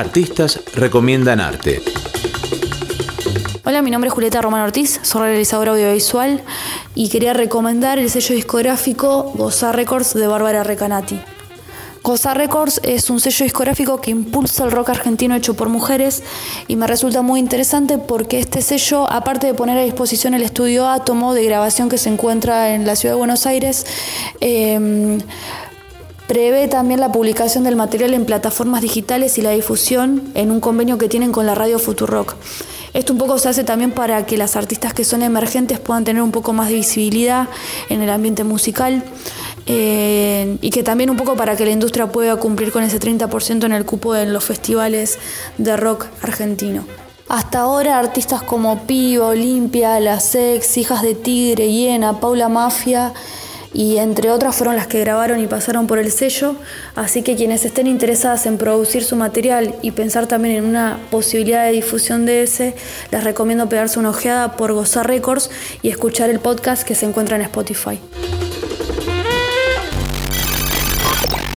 Artistas 0.00 0.58
recomiendan 0.74 1.40
arte. 1.40 1.82
Hola, 3.66 3.82
mi 3.82 3.90
nombre 3.90 4.08
es 4.08 4.14
Julieta 4.14 4.40
Román 4.40 4.62
Ortiz, 4.62 4.98
soy 5.02 5.28
realizadora 5.28 5.72
audiovisual 5.72 6.42
y 6.94 7.10
quería 7.10 7.34
recomendar 7.34 7.98
el 7.98 8.08
sello 8.08 8.34
discográfico 8.34 9.24
Gozar 9.34 9.76
Records 9.76 10.14
de 10.14 10.26
Bárbara 10.26 10.64
Recanati. 10.64 11.20
Gozar 12.02 12.38
Records 12.38 12.80
es 12.82 13.10
un 13.10 13.20
sello 13.20 13.44
discográfico 13.44 14.00
que 14.00 14.10
impulsa 14.10 14.64
el 14.64 14.70
rock 14.70 14.88
argentino 14.88 15.34
hecho 15.34 15.52
por 15.52 15.68
mujeres 15.68 16.22
y 16.66 16.76
me 16.76 16.86
resulta 16.86 17.20
muy 17.20 17.38
interesante 17.38 17.98
porque 17.98 18.38
este 18.38 18.62
sello, 18.62 19.06
aparte 19.12 19.48
de 19.48 19.52
poner 19.52 19.76
a 19.76 19.82
disposición 19.82 20.32
el 20.32 20.40
estudio 20.40 20.88
Átomo 20.88 21.34
de 21.34 21.44
grabación 21.44 21.90
que 21.90 21.98
se 21.98 22.08
encuentra 22.08 22.74
en 22.74 22.86
la 22.86 22.96
ciudad 22.96 23.16
de 23.16 23.18
Buenos 23.18 23.44
Aires, 23.44 23.84
eh, 24.40 25.18
Prevé 26.30 26.68
también 26.68 27.00
la 27.00 27.10
publicación 27.10 27.64
del 27.64 27.74
material 27.74 28.14
en 28.14 28.24
plataformas 28.24 28.82
digitales 28.82 29.36
y 29.36 29.42
la 29.42 29.50
difusión 29.50 30.30
en 30.34 30.52
un 30.52 30.60
convenio 30.60 30.96
que 30.96 31.08
tienen 31.08 31.32
con 31.32 31.44
la 31.44 31.56
radio 31.56 31.80
Futurock. 31.80 32.36
Esto 32.94 33.12
un 33.14 33.18
poco 33.18 33.36
se 33.40 33.48
hace 33.48 33.64
también 33.64 33.90
para 33.90 34.24
que 34.26 34.36
las 34.36 34.54
artistas 34.54 34.94
que 34.94 35.02
son 35.02 35.24
emergentes 35.24 35.80
puedan 35.80 36.04
tener 36.04 36.22
un 36.22 36.30
poco 36.30 36.52
más 36.52 36.68
de 36.68 36.74
visibilidad 36.74 37.48
en 37.88 38.00
el 38.00 38.10
ambiente 38.10 38.44
musical 38.44 39.02
eh, 39.66 40.56
y 40.60 40.70
que 40.70 40.84
también 40.84 41.10
un 41.10 41.16
poco 41.16 41.34
para 41.34 41.56
que 41.56 41.64
la 41.64 41.72
industria 41.72 42.06
pueda 42.06 42.36
cumplir 42.36 42.70
con 42.70 42.84
ese 42.84 43.00
30% 43.00 43.64
en 43.64 43.72
el 43.72 43.84
cupo 43.84 44.14
en 44.14 44.32
los 44.32 44.44
festivales 44.44 45.18
de 45.58 45.76
rock 45.76 46.06
argentino. 46.22 46.84
Hasta 47.30 47.60
ahora 47.60 47.98
artistas 47.98 48.42
como 48.42 48.86
Pío, 48.86 49.26
Olimpia, 49.26 49.98
La 49.98 50.20
Sex, 50.20 50.76
Hijas 50.76 51.02
de 51.02 51.16
Tigre, 51.16 51.72
Hiena, 51.72 52.20
Paula 52.20 52.48
Mafia, 52.48 53.14
y 53.72 53.98
entre 53.98 54.30
otras 54.30 54.56
fueron 54.56 54.76
las 54.76 54.86
que 54.86 55.00
grabaron 55.00 55.40
y 55.40 55.46
pasaron 55.46 55.86
por 55.86 55.98
el 55.98 56.10
sello, 56.10 56.56
así 56.94 57.22
que 57.22 57.36
quienes 57.36 57.64
estén 57.64 57.86
interesadas 57.86 58.46
en 58.46 58.58
producir 58.58 59.04
su 59.04 59.16
material 59.16 59.74
y 59.82 59.92
pensar 59.92 60.26
también 60.26 60.56
en 60.56 60.64
una 60.64 60.98
posibilidad 61.10 61.64
de 61.64 61.72
difusión 61.72 62.26
de 62.26 62.42
ese, 62.42 62.74
les 63.10 63.24
recomiendo 63.24 63.68
pegarse 63.68 63.98
una 63.98 64.10
ojeada 64.10 64.56
por 64.56 64.72
Gozar 64.72 65.06
Records 65.06 65.50
y 65.82 65.88
escuchar 65.88 66.30
el 66.30 66.40
podcast 66.40 66.82
que 66.82 66.94
se 66.94 67.06
encuentra 67.06 67.36
en 67.36 67.42
Spotify. 67.42 67.98